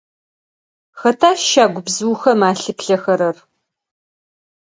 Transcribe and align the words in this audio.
Хэта 0.99 1.29
щагубзыухэм 1.47 2.39
алъыплъэхэрэр? 2.49 3.37